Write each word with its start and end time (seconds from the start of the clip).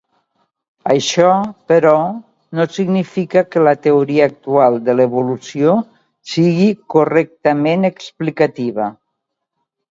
Això, 0.93 1.33
però, 1.71 1.91
no 2.61 2.65
significa 2.77 3.43
que 3.51 3.63
la 3.67 3.75
teoria 3.83 4.27
actual 4.31 4.79
de 4.89 4.97
l"evolució 4.97 5.77
sigui 6.35 6.69
correctament 6.97 7.93
explicativa. 7.95 8.93